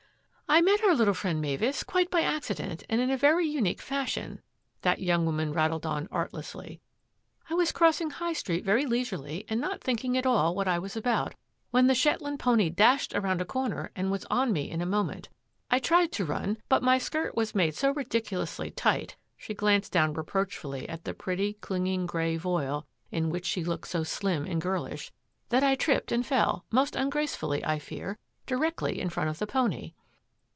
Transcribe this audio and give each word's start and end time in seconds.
"I 0.51 0.59
met 0.61 0.83
our 0.83 0.93
little 0.93 1.13
friend, 1.13 1.39
Mavis, 1.39 1.81
quite 1.81 2.11
by 2.11 2.23
acci 2.23 2.57
dent 2.57 2.83
and 2.89 2.99
in 2.99 3.09
a 3.09 3.15
very 3.15 3.47
unique 3.47 3.79
fashion," 3.81 4.41
that 4.81 4.99
young 4.99 5.25
woman 5.25 5.53
rattled 5.53 5.85
on 5.85 6.09
artlessly." 6.11 6.81
I 7.49 7.53
was 7.53 7.71
crossing 7.71 8.09
High 8.09 8.33
Street 8.33 8.65
very 8.65 8.85
leisurely 8.85 9.45
and 9.47 9.61
not 9.61 9.79
thinking 9.81 10.17
at 10.17 10.25
all 10.25 10.53
what 10.53 10.67
I 10.67 10.77
was 10.77 10.97
about, 10.97 11.35
when 11.69 11.87
the 11.87 11.95
Shetland 11.95 12.39
pony 12.39 12.69
dashed 12.69 13.15
around 13.15 13.39
a 13.39 13.45
comer 13.45 13.91
and 13.95 14.11
was 14.11 14.25
on 14.29 14.51
me 14.51 14.69
in 14.69 14.81
a 14.81 14.85
moment. 14.85 15.29
I 15.69 15.79
tried 15.79 16.11
to 16.11 16.25
run, 16.25 16.57
but 16.67 16.83
my 16.83 16.97
skirt 16.97 17.33
was 17.33 17.55
made 17.55 17.73
so 17.73 17.91
ridiculously 17.93 18.71
tight"— 18.71 19.15
she 19.37 19.53
glanced 19.53 19.93
down 19.93 20.13
reproachfully 20.13 20.87
at 20.89 21.05
the 21.05 21.13
pretty, 21.13 21.53
clinging 21.61 22.05
grey 22.05 22.35
voile 22.35 22.85
in 23.09 23.29
which 23.29 23.45
she 23.45 23.63
looked 23.63 23.87
so 23.87 24.03
slim 24.03 24.43
and 24.45 24.61
girlish 24.61 25.13
—"that 25.47 25.63
I 25.63 25.75
tripped 25.75 26.11
and 26.11 26.25
f 26.25 26.31
eD, 26.33 26.55
most 26.71 26.97
ungracefully, 26.97 27.63
I 27.63 27.79
fear, 27.79 28.17
directly 28.45 28.99
in 28.99 29.07
front 29.07 29.29
of 29.29 29.39
the 29.39 29.47
pony." 29.47 29.93